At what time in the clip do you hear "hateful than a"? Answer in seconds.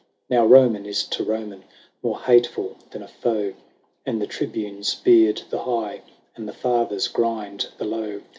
2.21-3.07